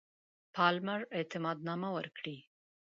[0.55, 2.37] پالمر اعتماد نامه ورکړي.